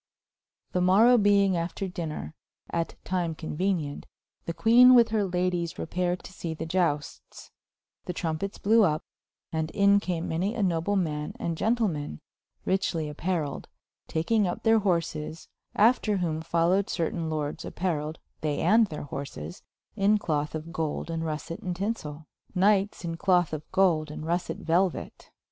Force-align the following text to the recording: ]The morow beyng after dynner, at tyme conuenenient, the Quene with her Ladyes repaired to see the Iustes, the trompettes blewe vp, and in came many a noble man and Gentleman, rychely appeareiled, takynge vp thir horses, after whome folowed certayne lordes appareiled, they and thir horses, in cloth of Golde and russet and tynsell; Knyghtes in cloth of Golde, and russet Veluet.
]The 0.73 0.81
morow 0.81 1.15
beyng 1.19 1.53
after 1.55 1.87
dynner, 1.87 2.33
at 2.71 2.95
tyme 3.03 3.35
conuenenient, 3.35 4.05
the 4.47 4.53
Quene 4.55 4.95
with 4.95 5.09
her 5.09 5.23
Ladyes 5.23 5.77
repaired 5.77 6.23
to 6.23 6.33
see 6.33 6.55
the 6.55 6.65
Iustes, 6.65 7.51
the 8.05 8.11
trompettes 8.11 8.57
blewe 8.59 8.81
vp, 8.93 9.03
and 9.51 9.69
in 9.69 9.99
came 9.99 10.27
many 10.27 10.55
a 10.55 10.63
noble 10.63 10.95
man 10.95 11.35
and 11.39 11.55
Gentleman, 11.55 12.19
rychely 12.65 13.13
appeareiled, 13.13 13.65
takynge 14.09 14.47
vp 14.51 14.61
thir 14.63 14.79
horses, 14.79 15.49
after 15.75 16.17
whome 16.17 16.41
folowed 16.41 16.87
certayne 16.87 17.29
lordes 17.29 17.63
appareiled, 17.63 18.15
they 18.41 18.59
and 18.59 18.89
thir 18.89 19.03
horses, 19.03 19.61
in 19.95 20.17
cloth 20.17 20.55
of 20.55 20.73
Golde 20.73 21.11
and 21.11 21.23
russet 21.23 21.59
and 21.59 21.75
tynsell; 21.75 22.25
Knyghtes 22.57 23.05
in 23.05 23.17
cloth 23.17 23.53
of 23.53 23.71
Golde, 23.71 24.09
and 24.09 24.25
russet 24.25 24.61
Veluet. 24.65 25.29